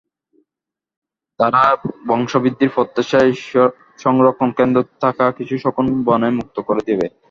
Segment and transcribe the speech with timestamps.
[1.39, 1.61] তারা
[2.07, 3.31] বংশবৃদ্ধির প্রত্যাশায়
[3.99, 7.05] সংরক্ষণকেন্দ্রে থাকা কিছু শকুন বনে মুক্ত করে দেবে।